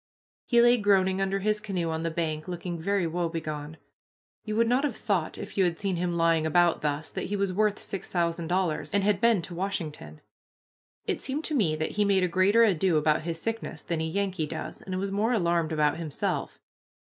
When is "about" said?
6.43-6.81, 12.97-13.21, 15.71-15.97